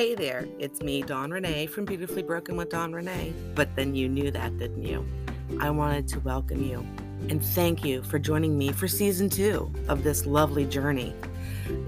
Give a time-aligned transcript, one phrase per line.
[0.00, 3.34] Hey there, it's me, Dawn Ranae from Beautifully Broken with Dawn Ranae.
[3.54, 5.06] But then you knew that, didn't you?
[5.60, 6.78] I wanted to welcome you
[7.28, 11.14] and thank you for joining me for season two of this lovely journey.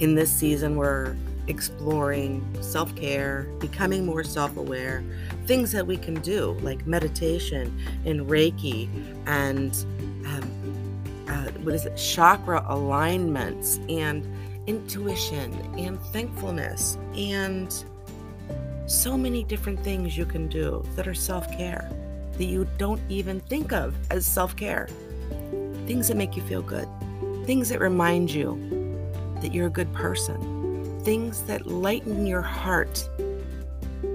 [0.01, 1.16] In this season, we're
[1.46, 5.02] exploring self care, becoming more self aware,
[5.47, 7.74] things that we can do like meditation
[8.05, 8.91] and Reiki
[9.24, 9.74] and
[10.27, 14.30] um, uh, what is it, chakra alignments and
[14.66, 17.87] intuition and thankfulness and
[18.92, 21.91] so many different things you can do that are self care
[22.37, 24.88] that you don't even think of as self care.
[25.87, 26.88] Things that make you feel good,
[27.47, 28.59] things that remind you
[29.41, 33.09] that you're a good person, things that lighten your heart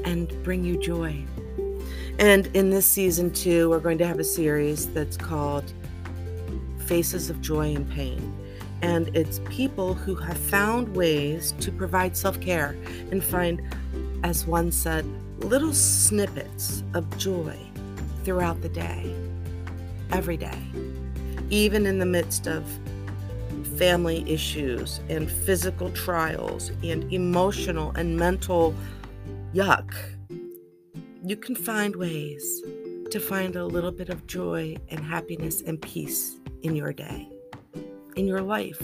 [0.05, 1.23] and bring you joy.
[2.19, 5.73] And in this season, too, we're going to have a series that's called
[6.85, 8.33] Faces of Joy and Pain
[8.81, 12.77] and it's people who have found ways to provide self care
[13.11, 13.61] and find,
[14.23, 15.05] as one said,
[15.39, 17.57] little snippets of joy
[18.23, 19.15] throughout the day,
[20.11, 20.59] every day,
[21.49, 22.63] even in the midst of
[23.77, 28.73] family issues and physical trials and emotional and mental
[29.53, 29.93] yuck.
[31.23, 32.61] You can find ways
[33.11, 37.29] to find a little bit of joy and happiness and peace in your day
[38.17, 38.81] in your life.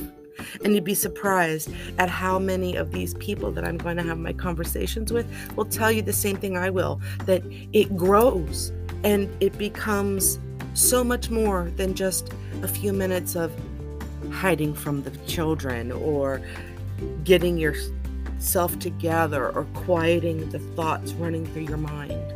[0.63, 4.17] And you'd be surprised at how many of these people that I'm going to have
[4.17, 8.71] my conversations with will tell you the same thing I will that it grows
[9.03, 10.39] and it becomes
[10.73, 12.31] so much more than just
[12.61, 13.53] a few minutes of
[14.31, 16.41] hiding from the children or
[17.23, 22.33] getting yourself together or quieting the thoughts running through your mind.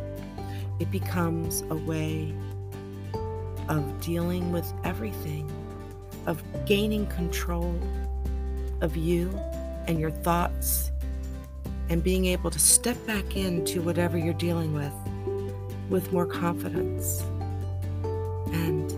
[0.78, 2.32] It becomes a way
[3.68, 5.50] of dealing with everything
[6.26, 7.74] of gaining control
[8.80, 9.30] of you
[9.86, 10.90] and your thoughts
[11.88, 14.92] and being able to step back into whatever you're dealing with
[15.88, 17.22] with more confidence
[18.52, 18.92] and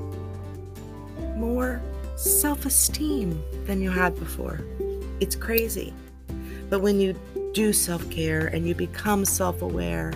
[1.37, 1.81] more
[2.17, 4.61] self esteem than you had before.
[5.21, 5.95] It's crazy.
[6.69, 7.19] But when you
[7.53, 10.13] do self care and you become self aware,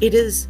[0.00, 0.48] it is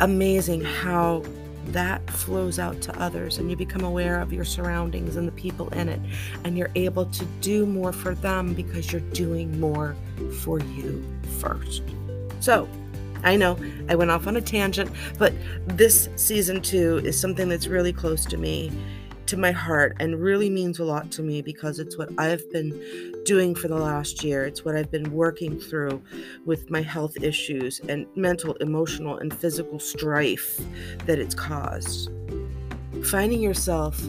[0.00, 1.22] amazing how
[1.72, 5.68] that flows out to others and you become aware of your surroundings and the people
[5.70, 6.00] in it
[6.44, 9.96] and you're able to do more for them because you're doing more
[10.40, 11.04] for you
[11.40, 11.82] first.
[12.40, 12.68] So,
[13.24, 15.32] I know I went off on a tangent, but
[15.66, 18.70] this season 2 is something that's really close to me
[19.26, 23.22] to my heart and really means a lot to me because it's what I've been
[23.24, 24.44] doing for the last year.
[24.44, 26.02] It's what I've been working through
[26.44, 30.60] with my health issues and mental, emotional, and physical strife
[31.06, 32.10] that it's caused.
[33.04, 34.00] Finding yourself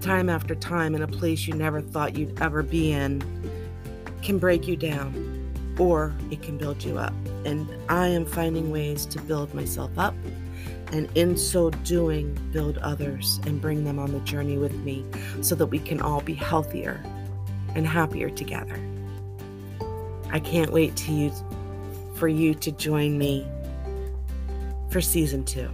[0.00, 3.22] time after time in a place you never thought you'd ever be in
[4.22, 5.32] can break you down
[5.78, 7.14] or it can build you up.
[7.44, 10.14] And I am finding ways to build myself up
[10.92, 15.04] and in so doing, build others and bring them on the journey with me
[15.42, 17.02] so that we can all be healthier
[17.74, 18.80] and happier together.
[20.30, 21.32] I can't wait to you,
[22.14, 23.46] for you to join me
[24.90, 25.68] for season two.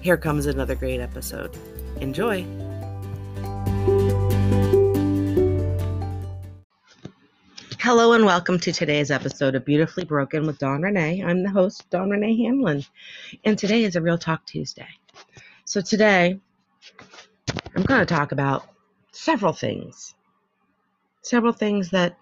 [0.00, 1.56] Here comes another great episode.
[2.00, 2.46] Enjoy.
[7.90, 11.24] Hello and welcome to today's episode of Beautifully Broken with Dawn Ranae.
[11.26, 12.84] I'm the host, Dawn Ranae Hanlon,
[13.44, 14.86] and today is a Real Talk Tuesday.
[15.64, 16.38] So today,
[17.74, 18.68] I'm going to talk about
[19.10, 20.14] several things.
[21.22, 22.16] Several things that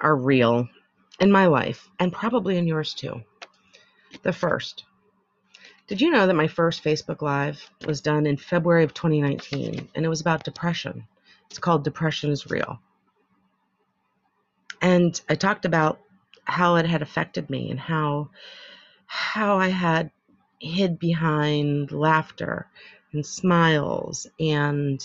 [0.00, 0.66] are real
[1.20, 3.22] in my life and probably in yours too.
[4.22, 4.84] The first,
[5.86, 10.06] did you know that my first Facebook Live was done in February of 2019 and
[10.06, 11.06] it was about depression?
[11.50, 12.80] It's called Depression is Real.
[14.80, 16.00] And I talked about
[16.44, 18.30] how it had affected me and how
[19.06, 20.10] how I had
[20.60, 22.66] hid behind laughter
[23.12, 25.00] and smiles and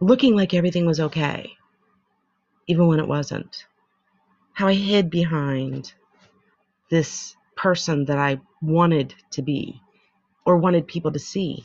[0.00, 1.52] looking like everything was okay,
[2.66, 3.66] even when it wasn't.
[4.52, 5.92] How I hid behind
[6.88, 9.80] this person that I wanted to be
[10.44, 11.64] or wanted people to see.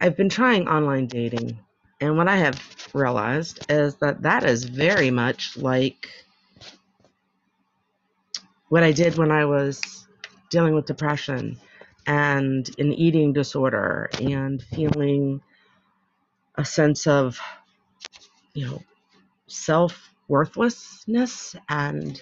[0.00, 1.58] I've been trying online dating
[2.00, 2.60] and what I have
[2.94, 6.08] realized is that that is very much like
[8.68, 10.06] what I did when I was
[10.50, 11.58] dealing with depression
[12.06, 15.40] and an eating disorder and feeling
[16.56, 17.40] a sense of,
[18.54, 18.82] you know,
[19.48, 22.20] self worthlessness and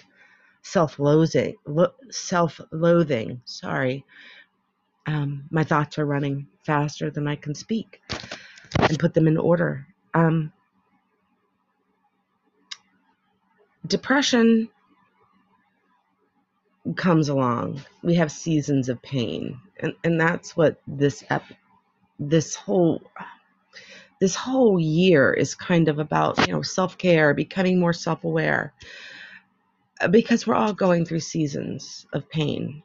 [0.63, 1.55] self loathing.
[1.67, 3.41] Lo- self loathing.
[3.45, 4.05] Sorry.
[5.07, 8.01] Um, my thoughts are running faster than I can speak.
[8.89, 9.87] And put them in order.
[10.15, 10.53] Um,
[13.87, 14.69] depression
[16.97, 17.81] comes along.
[18.03, 21.43] We have seasons of pain, and and that's what this ep-
[22.19, 23.01] this whole
[24.21, 28.73] this whole year is kind of about you know self-care becoming more self-aware
[30.01, 32.83] uh, because we're all going through seasons of pain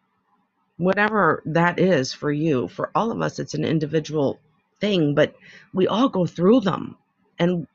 [0.78, 4.40] whatever that is for you for all of us it's an individual
[4.84, 5.34] thing but
[5.72, 6.96] we all go through them
[7.38, 7.66] and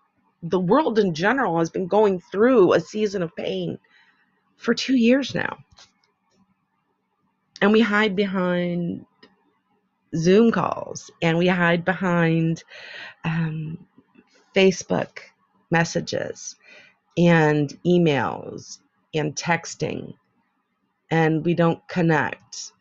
[0.44, 3.78] the world in general has been going through a season of pain
[4.58, 5.58] for 2 years now
[7.62, 9.06] and we hide behind
[10.16, 12.64] Zoom calls and we hide behind
[13.24, 13.78] um,
[14.56, 15.20] Facebook
[15.72, 16.56] messages
[17.18, 18.80] and emails
[19.14, 20.14] and texting,
[21.12, 22.72] and we don't connect.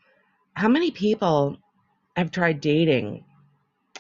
[0.55, 1.59] How many people
[2.17, 3.25] have tried dating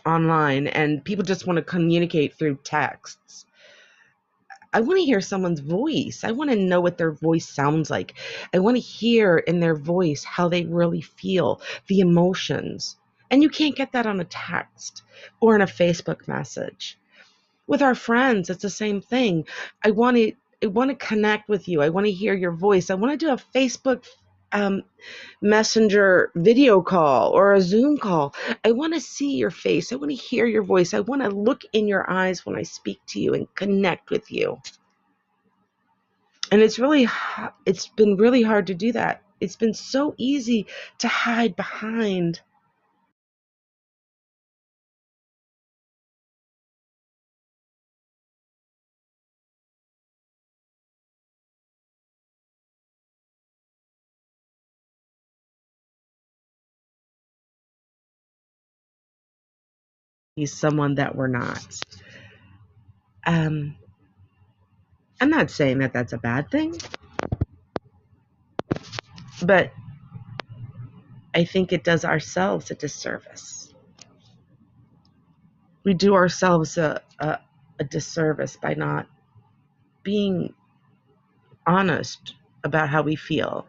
[0.06, 3.46] online and people just want to communicate through texts?
[4.72, 6.24] I want to hear someone's voice.
[6.24, 8.14] I want to know what their voice sounds like.
[8.52, 12.96] I want to hear in their voice how they really feel, the emotions.
[13.30, 15.02] And you can't get that on a text
[15.40, 16.98] or in a Facebook message.
[17.66, 19.46] With our friends, it's the same thing.
[19.84, 21.82] I want to I want to connect with you.
[21.82, 22.90] I want to hear your voice.
[22.90, 24.04] I want to do a Facebook
[24.52, 24.82] um,
[25.40, 28.34] messenger video call or a Zoom call.
[28.64, 29.92] I want to see your face.
[29.92, 30.94] I want to hear your voice.
[30.94, 34.30] I want to look in your eyes when I speak to you and connect with
[34.30, 34.58] you.
[36.50, 37.06] And it's really,
[37.66, 39.22] it's been really hard to do that.
[39.40, 40.66] It's been so easy
[40.98, 42.40] to hide behind
[60.38, 61.80] He's someone that we're not.
[63.26, 63.74] Um,
[65.20, 66.76] I'm not saying that that's a bad thing,
[69.42, 69.72] but
[71.34, 73.74] I think it does ourselves a disservice.
[75.82, 77.40] We do ourselves a, a,
[77.80, 79.08] a disservice by not
[80.04, 80.54] being
[81.66, 83.66] honest about how we feel,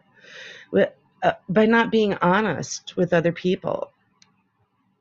[1.24, 3.90] uh, by not being honest with other people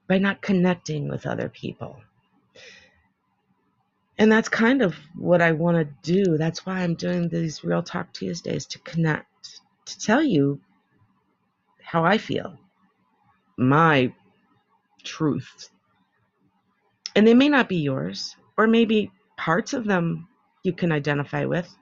[0.09, 2.01] by not connecting with other people.
[4.17, 6.35] And that's kind of what I want to do.
[6.35, 10.59] That's why I'm doing these Real Talk Tuesdays to connect, to tell you
[11.81, 12.57] how I feel,
[13.55, 14.11] my
[15.03, 15.69] truth.
[17.15, 20.27] And they may not be yours, or maybe parts of them
[20.63, 21.73] you can identify with.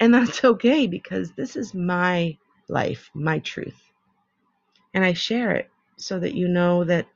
[0.00, 3.80] And that's okay because this is my life, my truth.
[4.94, 7.06] And I share it so that you know that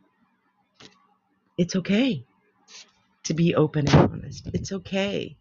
[1.56, 2.25] it's okay
[3.25, 4.49] to be open and honest.
[4.52, 5.37] It's okay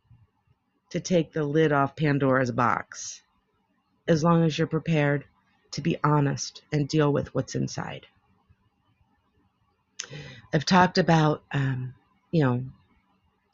[0.92, 3.22] to take the lid off Pandora's box
[4.08, 5.26] as long as you're prepared
[5.72, 8.06] to be honest and deal with what's inside.
[10.54, 11.94] I've talked about, um,
[12.30, 12.64] you know,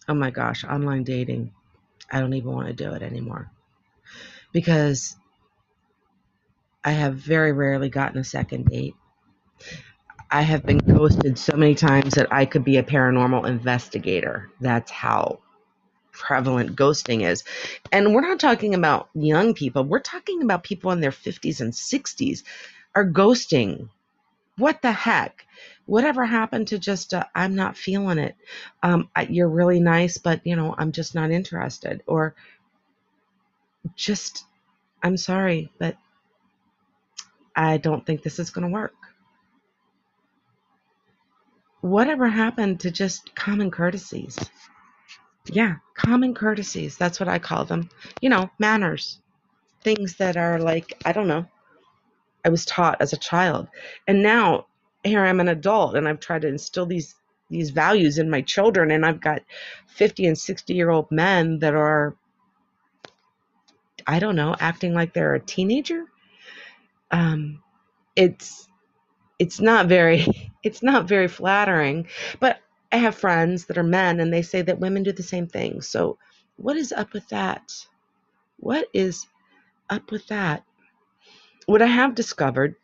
[0.09, 1.51] oh my gosh, online dating.
[2.11, 3.51] I don't even want to do it anymore
[4.51, 5.15] because
[6.83, 8.95] I have very rarely gotten a second date.
[10.29, 14.49] I have been ghosted so many times that I could be a paranormal investigator.
[14.59, 15.39] That's how
[16.11, 17.43] prevalent ghosting is.
[17.91, 21.71] And we're not talking about young people, we're talking about people in their 50s and
[21.71, 22.43] 60s
[22.93, 23.89] are ghosting.
[24.57, 25.45] What the heck?
[25.85, 28.35] Whatever happened to just, uh, I'm not feeling it.
[28.83, 32.03] Um, you're really nice, but, you know, I'm just not interested.
[32.07, 32.35] Or
[33.95, 34.43] just,
[35.03, 35.95] I'm sorry, but
[37.55, 38.93] I don't think this is going to work
[41.81, 44.37] whatever happened to just common courtesies?
[45.45, 46.97] Yeah, common courtesies.
[46.97, 47.89] That's what I call them.
[48.21, 49.19] You know, manners.
[49.83, 51.45] Things that are like, I don't know,
[52.43, 53.67] I was taught as a child.
[54.07, 54.67] And now
[55.03, 57.15] here I'm an adult and I've tried to instill these
[57.49, 59.41] these values in my children and I've got
[59.87, 62.15] 50 and 60 year old men that are
[64.05, 66.05] I don't know, acting like they're a teenager.
[67.11, 67.61] Um
[68.15, 68.66] it's
[69.39, 72.07] it's not very it's not very flattering
[72.39, 72.59] but
[72.91, 75.81] i have friends that are men and they say that women do the same thing.
[75.81, 76.17] So
[76.57, 77.73] what is up with that?
[78.59, 79.27] What is
[79.89, 80.63] up with that?
[81.67, 82.75] What i have discovered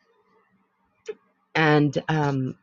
[1.55, 2.55] and um,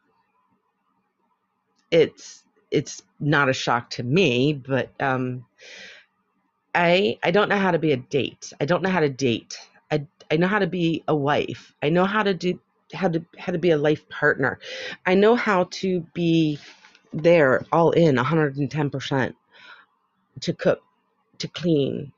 [1.90, 5.44] it's it's not a shock to me but um,
[6.74, 8.52] i i don't know how to be a date.
[8.60, 9.58] I don't know how to date.
[9.90, 11.74] I i know how to be a wife.
[11.82, 12.60] I know how to do
[12.92, 14.58] how to how to be a life partner.
[15.06, 16.58] I know how to be
[17.12, 19.34] there all in 110%
[20.40, 20.80] to cook,
[21.38, 22.12] to clean,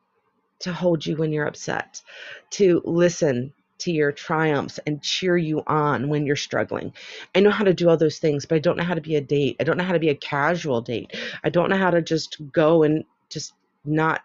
[0.61, 2.03] to hold you when you're upset,
[2.51, 6.93] to listen to your triumphs and cheer you on when you're struggling.
[7.35, 9.17] I know how to do all those things, but I don't know how to be
[9.17, 9.57] a date.
[9.59, 11.17] I don't know how to be a casual date.
[11.43, 14.23] I don't know how to just go and just not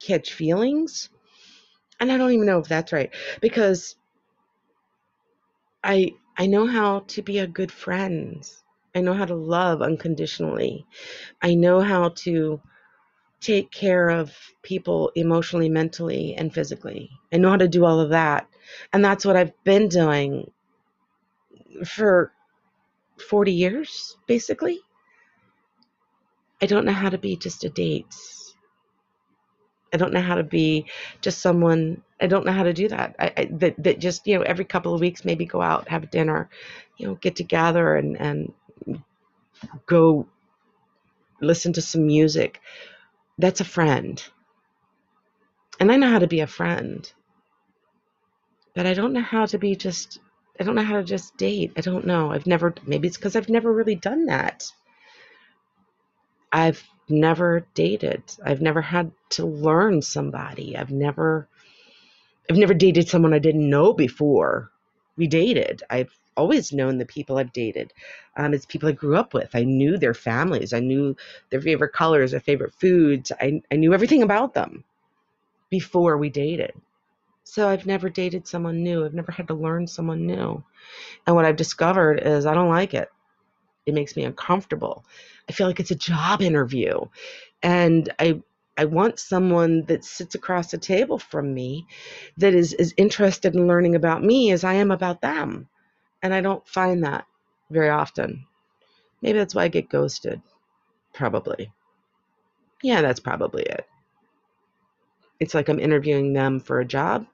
[0.00, 1.10] catch feelings.
[1.98, 3.96] And I don't even know if that's right because
[5.86, 8.44] I I know how to be a good friend.
[8.96, 10.86] I know how to love unconditionally.
[11.42, 12.60] I know how to
[13.40, 17.10] take care of people emotionally, mentally, and physically.
[17.32, 18.48] I know how to do all of that.
[18.92, 20.50] And that's what I've been doing
[21.86, 22.32] for
[23.28, 24.80] 40 years, basically.
[26.62, 28.14] I don't know how to be just a date.
[29.92, 30.86] I don't know how to be
[31.22, 32.02] just someone.
[32.20, 33.16] I don't know how to do that.
[33.18, 36.10] I, I, that that just you know every couple of weeks maybe go out have
[36.10, 36.48] dinner,
[36.96, 38.52] you know get together and and
[39.86, 40.26] go
[41.40, 42.60] listen to some music.
[43.38, 44.22] That's a friend.
[45.78, 47.10] And I know how to be a friend.
[48.74, 50.18] But I don't know how to be just
[50.58, 51.72] I don't know how to just date.
[51.76, 52.32] I don't know.
[52.32, 54.64] I've never maybe it's because I've never really done that.
[56.52, 58.22] I've never dated.
[58.44, 60.76] I've never had to learn somebody.
[60.76, 61.48] I've never
[62.50, 64.70] I've never dated someone I didn't know before
[65.16, 65.82] we dated.
[65.90, 67.92] I've always known the people I've dated.
[68.36, 69.54] Um, it's people I grew up with.
[69.54, 70.72] I knew their families.
[70.72, 71.16] I knew
[71.50, 73.32] their favorite colors, their favorite foods.
[73.40, 74.84] I, I knew everything about them
[75.70, 76.72] before we dated.
[77.44, 79.04] So I've never dated someone new.
[79.04, 80.62] I've never had to learn someone new.
[81.26, 83.10] And what I've discovered is I don't like it.
[83.86, 85.04] It makes me uncomfortable.
[85.48, 87.00] I feel like it's a job interview.
[87.62, 88.42] And I
[88.78, 91.86] I want someone that sits across the table from me
[92.36, 95.68] that is as interested in learning about me as I am about them.
[96.22, 97.26] And I don't find that
[97.70, 98.46] very often.
[99.22, 100.42] Maybe that's why I get ghosted.
[101.14, 101.72] Probably.
[102.82, 103.86] Yeah, that's probably it.
[105.40, 107.26] It's like I'm interviewing them for a job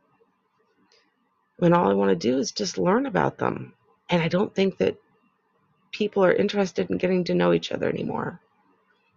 [1.59, 3.75] when all I want to do is just learn about them.
[4.09, 4.97] And I don't think that
[5.93, 8.41] people are interested in getting to know each other anymore.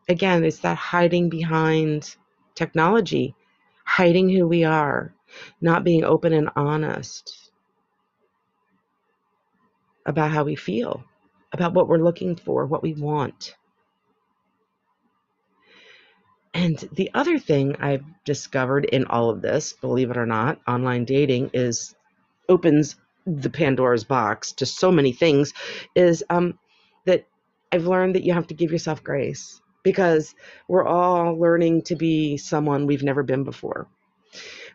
[0.07, 2.15] Again, it's that hiding behind
[2.53, 3.35] technology,
[3.85, 5.13] hiding who we are,
[5.61, 7.51] not being open and honest
[10.05, 11.03] about how we feel,
[11.51, 13.55] about what we're looking for, what we want.
[16.53, 21.03] And the other thing I've discovered in all of this, believe it or not, online
[21.03, 21.95] dating is
[22.47, 22.95] opens
[23.25, 25.51] the Pandora's box to so many things
[25.95, 26.59] is um,
[27.05, 27.25] that
[27.71, 30.33] I've learned that you have to give yourself grace because
[30.67, 33.87] we're all learning to be someone we've never been before.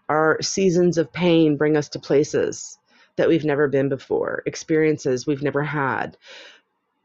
[0.08, 2.78] Our seasons of pain bring us to places
[3.16, 6.16] that we've never been before, experiences we've never had,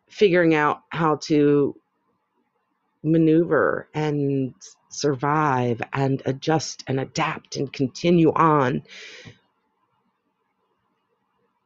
[0.08, 1.76] figuring out how to
[3.04, 4.54] maneuver and
[4.90, 8.84] survive and adjust and adapt and continue on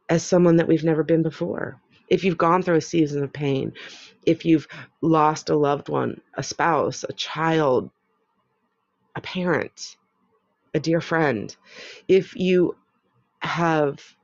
[0.08, 1.82] as someone that we've never been before.
[2.10, 3.74] If you've gone through a season of pain,
[4.26, 4.68] if you've
[5.02, 7.90] lost a loved one, a spouse, a child,
[9.16, 9.98] a parent,
[10.74, 11.56] a dear friend,
[12.08, 12.76] if you
[13.40, 14.16] have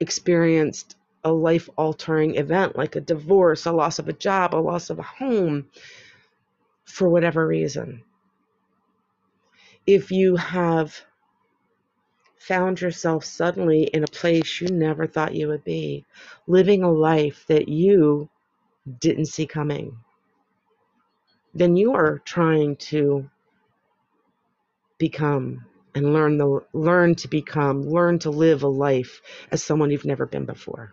[0.00, 4.90] experienced a life altering event like a divorce, a loss of a job, a loss
[4.90, 5.68] of a home,
[6.84, 8.02] for whatever reason,
[9.86, 11.00] if you have
[12.46, 16.04] found yourself suddenly in a place you never thought you would be,
[16.46, 18.28] living a life that you
[19.00, 19.96] didn't see coming,
[21.54, 23.28] then you are trying to
[24.98, 30.04] become and learn the learn to become, learn to live a life as someone you've
[30.04, 30.92] never been before.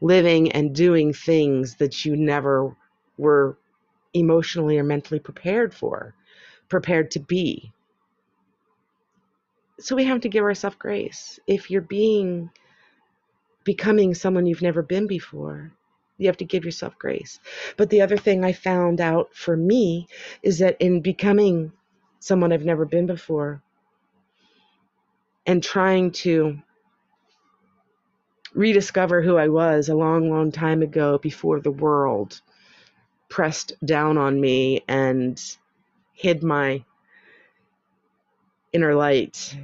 [0.00, 2.74] Living and doing things that you never
[3.18, 3.58] were
[4.14, 6.14] emotionally or mentally prepared for,
[6.70, 7.70] prepared to be
[9.82, 11.40] so we have to give ourselves grace.
[11.46, 12.50] If you're being
[13.64, 15.72] becoming someone you've never been before,
[16.18, 17.40] you have to give yourself grace.
[17.76, 20.06] But the other thing I found out for me
[20.42, 21.72] is that in becoming
[22.20, 23.62] someone I've never been before
[25.46, 26.58] and trying to
[28.54, 32.40] rediscover who I was a long, long time ago before the world
[33.28, 35.42] pressed down on me and
[36.12, 36.84] hid my
[38.72, 39.56] inner light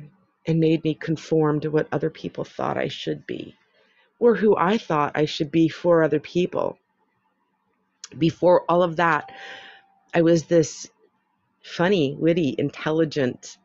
[0.46, 3.56] and made me conform to what other people thought I should be
[4.18, 6.78] or who I thought I should be for other people.
[8.18, 9.32] Before all of that,
[10.14, 10.90] I was this
[11.62, 13.58] funny, witty, intelligent,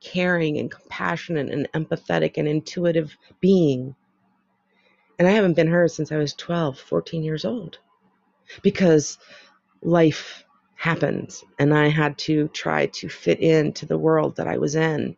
[0.00, 3.94] caring, and compassionate, and empathetic, and intuitive being.
[5.18, 7.78] And I haven't been her since I was 12, 14 years old.
[8.62, 9.18] because
[9.82, 10.44] life
[10.82, 15.16] happened and I had to try to fit into the world that I was in.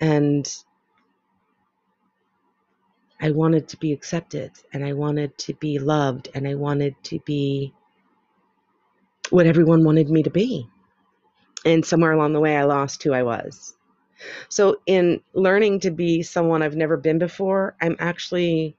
[0.00, 0.48] And
[3.20, 7.18] I wanted to be accepted and I wanted to be loved and I wanted to
[7.26, 7.74] be
[9.28, 10.66] what everyone wanted me to be.
[11.66, 13.74] And somewhere along the way, I lost who I was.
[14.48, 18.74] So, in learning to be someone I've never been before, I'm actually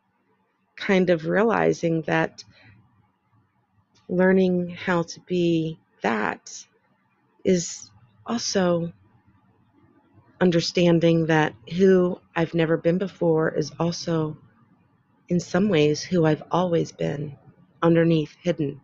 [0.75, 2.43] kind of realizing that
[4.09, 6.65] learning how to be that
[7.43, 7.91] is
[8.25, 8.93] also
[10.39, 14.37] understanding that who I've never been before is also,
[15.29, 17.37] in some ways, who I've always been
[17.81, 18.81] underneath, hidden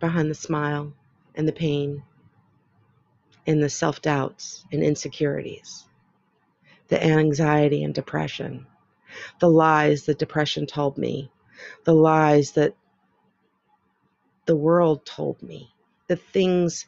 [0.00, 0.92] behind the smile
[1.34, 2.02] and the pain
[3.46, 5.84] and the self doubts and insecurities,
[6.88, 8.66] the anxiety and depression,
[9.40, 11.30] the lies that depression told me,
[11.84, 12.74] the lies that
[14.46, 15.72] the world told me,
[16.12, 16.84] the things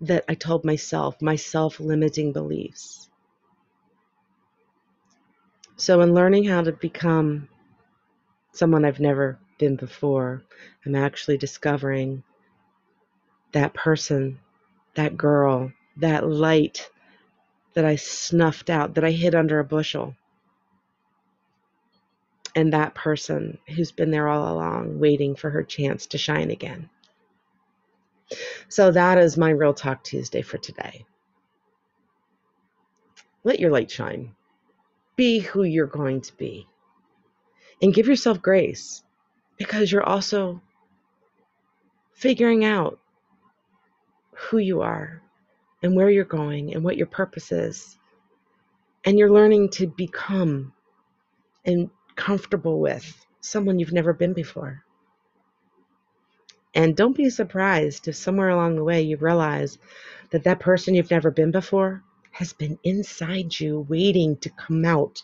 [0.00, 3.08] that I told myself, my self limiting beliefs.
[5.76, 7.48] So, in learning how to become
[8.50, 10.42] someone I've never been before,
[10.84, 12.24] I'm actually discovering
[13.52, 14.40] that person,
[14.94, 16.90] that girl, that light
[17.74, 20.16] that I snuffed out, that I hid under a bushel.
[22.56, 26.90] And that person who's been there all along, waiting for her chance to shine again.
[28.68, 31.04] So that is my Real Talk Tuesday for today.
[33.44, 34.34] Let your light shine.
[35.16, 36.66] Be who you're going to be.
[37.80, 39.02] And give yourself grace
[39.56, 40.60] because you're also
[42.12, 42.98] figuring out
[44.34, 45.22] who you are
[45.82, 47.98] and where you're going and what your purpose is.
[49.04, 50.72] And you're learning to become
[51.64, 54.84] and comfortable with someone you've never been before.
[56.78, 59.78] And don't be surprised if somewhere along the way you realize
[60.30, 65.20] that that person you've never been before has been inside you waiting to come out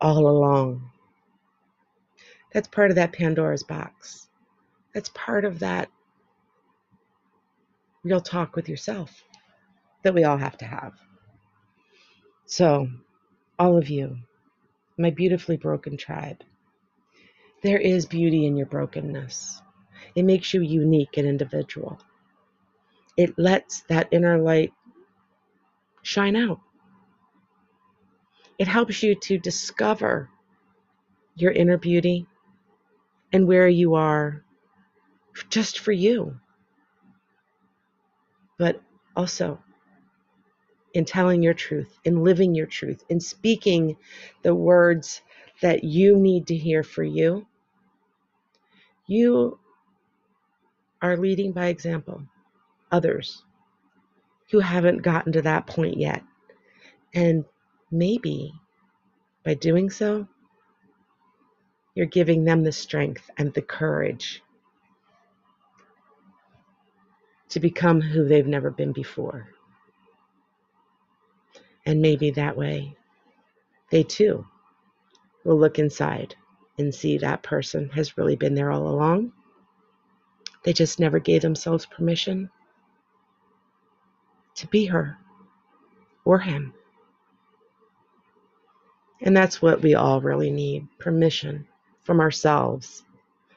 [0.00, 0.92] all along.
[2.52, 4.28] That's part of that Pandora's box.
[4.94, 5.88] That's part of that
[8.04, 9.24] real talk with yourself
[10.04, 10.92] that we all have to have.
[12.46, 12.88] So,
[13.58, 14.18] all of you,
[14.96, 16.44] my beautifully broken tribe,
[17.64, 19.60] there is beauty in your brokenness.
[20.14, 21.98] It makes you unique and individual.
[23.16, 24.72] It lets that inner light
[26.02, 26.60] shine out.
[28.58, 30.28] It helps you to discover
[31.36, 32.26] your inner beauty
[33.32, 34.44] and where you are
[35.48, 36.38] just for you.
[38.58, 38.80] But
[39.16, 39.58] also
[40.94, 43.96] in telling your truth, in living your truth, in speaking
[44.42, 45.22] the words
[45.62, 47.46] that you need to hear for you,
[49.06, 49.58] you
[51.02, 52.22] are leading by example
[52.90, 53.42] others
[54.50, 56.22] who haven't gotten to that point yet.
[57.14, 57.44] And
[57.90, 58.52] maybe
[59.44, 60.28] by doing so,
[61.94, 64.42] you're giving them the strength and the courage
[67.50, 69.48] to become who they've never been before.
[71.84, 72.96] And maybe that way
[73.90, 74.46] they too
[75.44, 76.34] will look inside
[76.78, 79.32] and see that person has really been there all along.
[80.64, 82.50] They just never gave themselves permission
[84.54, 85.18] to be her
[86.24, 86.74] or him.
[89.22, 91.66] And that's what we all really need permission
[92.02, 93.04] from ourselves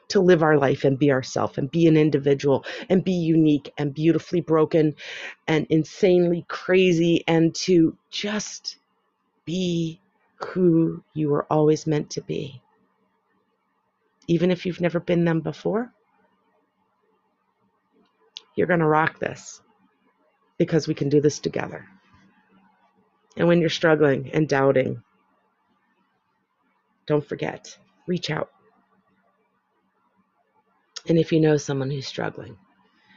[0.08, 3.92] to live our life and be ourselves and be an individual and be unique and
[3.92, 4.94] beautifully broken
[5.48, 8.76] and insanely crazy and to just
[9.44, 10.00] be
[10.36, 12.60] who you were always meant to be.
[14.28, 15.92] Even if you've never been them before,
[18.56, 19.60] you're going to rock this
[20.58, 21.86] because we can do this together.
[23.36, 25.02] And when you're struggling and doubting,
[27.06, 28.50] don't forget, reach out.
[31.08, 32.56] And if you know someone who's struggling,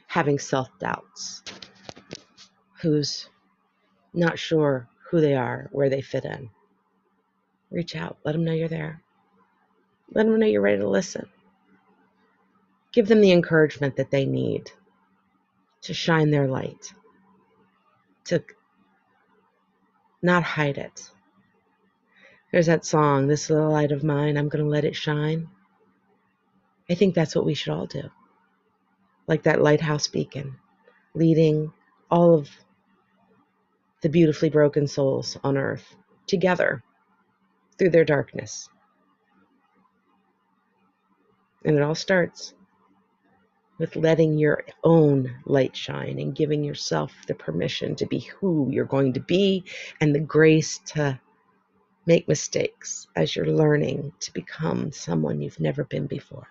[0.08, 1.42] having self doubts,
[2.82, 3.30] who's
[4.14, 6.50] not sure who they are, where they fit in,
[7.72, 8.18] reach out.
[8.26, 9.02] Let them know you're there.
[10.14, 11.28] Let them know you're ready to listen.
[12.92, 14.72] Give them the encouragement that they need
[15.82, 16.94] to shine their light,
[18.26, 18.44] to
[20.22, 21.10] not hide it.
[22.52, 25.50] There's that song, This Little Light of Mine, I'm going to let it shine.
[26.90, 28.10] I think that's what we should all do.
[29.28, 30.58] Like that lighthouse beacon,
[31.14, 31.72] leading
[32.10, 32.50] all of
[34.02, 36.84] the beautifully broken souls on earth together
[37.78, 38.70] through their darkness.
[41.64, 42.54] And it all starts
[43.80, 48.86] with letting your own light shine and giving yourself the permission to be who you're
[48.86, 49.64] going to be
[50.02, 51.20] and the grace to
[52.06, 56.48] make mistakes as you're learning to become someone you've never been before.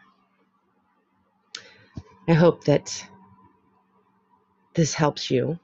[2.26, 3.04] I hope that
[4.74, 5.58] this helps you.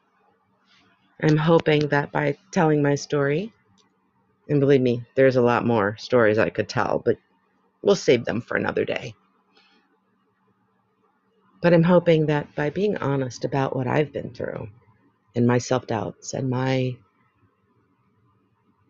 [1.22, 3.53] I'm hoping that by telling my story,
[4.48, 7.16] and believe me, there's a lot more stories I could tell, but
[7.83, 9.14] we'll save them for another day.
[11.64, 14.68] But I'm hoping that by being honest about what I've been through
[15.35, 16.94] and my self doubts and my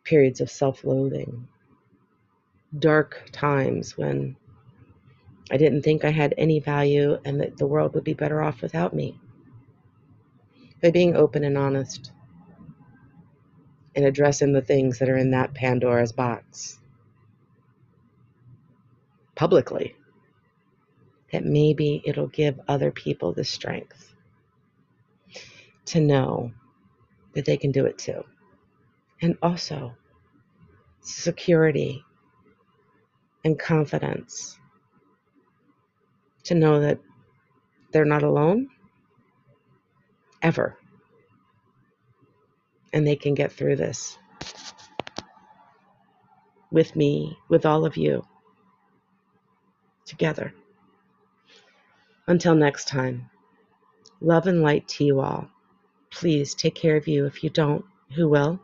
[0.02, 1.46] periods of self loathing,
[2.76, 4.34] dark times when
[5.52, 8.60] I didn't think I had any value and that the world would be better off
[8.60, 9.20] without me.
[10.82, 12.10] By being open and honest
[13.94, 16.80] and addressing the things that are in that Pandora's box
[19.36, 19.94] publicly
[21.34, 24.14] that maybe it'll give other people the strength
[25.84, 26.52] to know
[27.32, 28.22] that they can do it too.
[29.20, 29.96] And also
[31.00, 32.04] security
[33.44, 34.56] and confidence
[36.44, 37.00] to know that
[37.90, 38.68] they're not alone
[40.40, 40.78] ever.
[42.92, 44.16] And they can get through this
[46.70, 48.24] with me, with all of you,
[50.06, 50.54] together.
[52.26, 53.28] Until next time,
[54.20, 55.48] love and light to you all.
[56.10, 57.26] Please take care of you.
[57.26, 57.84] If you don't,
[58.14, 58.60] who will?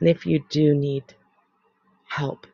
[0.00, 1.14] And if you do need
[2.08, 2.46] help,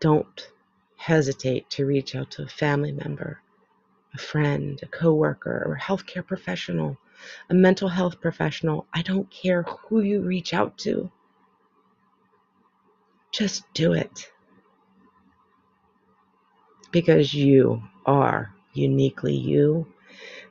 [0.00, 0.48] don't
[0.96, 3.40] hesitate to reach out to a family member,
[4.12, 6.98] a friend, a coworker, or a healthcare professional,
[7.48, 8.86] a mental health professional.
[8.92, 11.10] I don't care who you reach out to.
[13.30, 14.30] Just do it
[16.94, 19.84] because you are uniquely you,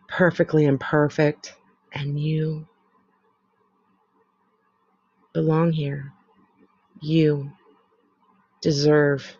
[0.10, 1.56] perfectly imperfect,
[1.94, 2.68] and you
[5.32, 6.12] belong here.
[7.00, 7.50] You
[8.60, 9.38] deserve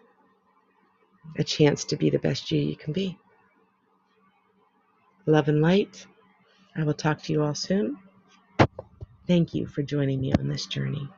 [1.38, 3.20] a chance to be the best you you can be.
[5.26, 6.08] Love and light.
[6.74, 7.98] I will talk to you all soon.
[9.28, 11.10] Thank you for joining me on this journey.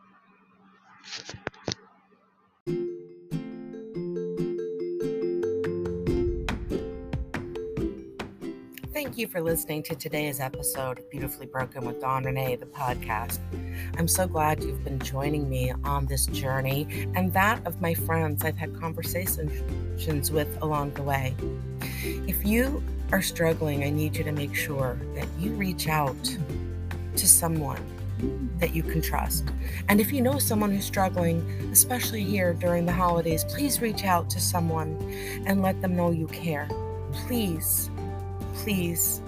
[9.15, 13.39] Thank you for listening to today's episode of Beautifully Broken with Dawn Ranae, the podcast.
[13.97, 18.43] I'm so glad you've been joining me on this journey and that of my friends
[18.43, 21.34] I've had conversations with along the way.
[22.28, 26.38] If you are struggling, I need you to make sure that you reach out
[27.15, 27.80] to someone
[28.60, 29.45] that you can trust.
[29.88, 31.39] And if you know someone who's struggling,
[31.71, 34.97] especially here during the holidays, please reach out to someone
[35.45, 36.67] and let them know you care.
[37.13, 37.89] Please
[38.55, 39.21] please.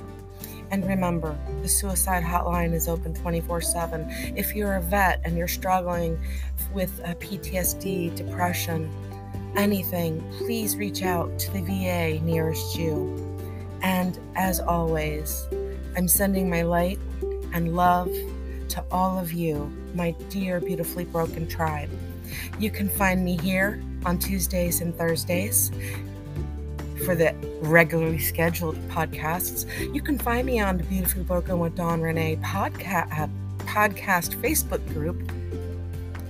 [0.70, 4.06] And remember, the suicide hotline is open 24 7.
[4.36, 6.20] If you're a vet and you're struggling
[6.74, 8.92] with PTSD, depression,
[9.56, 13.16] anything, please reach out to the VA nearest you.
[13.82, 15.48] And as always,
[15.96, 17.00] I'm sending my light
[17.54, 18.12] and love
[18.70, 21.90] to all of you, my dear, beautifully broken tribe.
[22.60, 25.72] You can find me here on Tuesdays and Thursdays
[27.06, 29.66] for the regularly scheduled podcasts.
[29.94, 33.28] You can find me on the Beautifully Broken with Dawn Ranae podcast, uh,
[33.60, 35.32] podcast Facebook group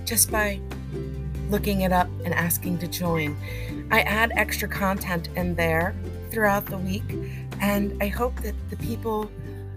[0.04, 0.60] just by
[1.50, 3.36] looking it up and asking to join.
[3.90, 5.94] I add extra content in there
[6.30, 7.14] throughout the week,
[7.60, 9.30] and I hope that the people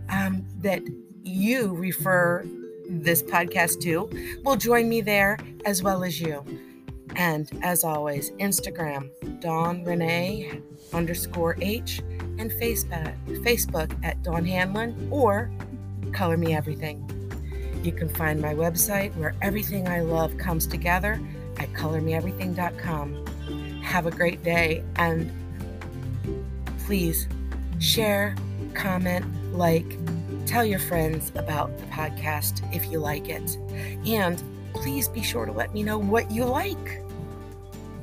[0.10, 0.82] um, that
[1.24, 2.46] you refer
[2.90, 4.10] this podcast to
[4.44, 6.44] will join me there as well as you.
[7.16, 9.10] And as always, Instagram,
[9.42, 10.62] Dawn Ranae
[10.94, 12.02] underscore H,
[12.38, 15.52] and Facebook, Facebook at Dawn Hanlon or
[16.12, 17.08] Color Me Everything.
[17.84, 21.20] You can find my website where everything I love comes together
[21.58, 23.82] at colormeeverything.com.
[23.84, 25.32] Have a great day and
[26.86, 27.28] please
[27.80, 28.36] share,
[28.74, 29.98] comment, like,
[30.46, 33.58] tell your friends about the podcast if you like it.
[34.06, 34.42] And
[34.74, 37.02] please be sure to let me know what you like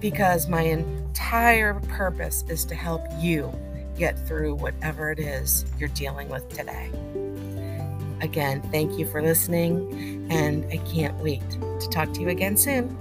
[0.01, 3.53] because my entire purpose is to help you
[3.97, 6.91] get through whatever it is you're dealing with today.
[8.21, 12.97] Again, thank you for listening, and I can't wait to talk to you again soon.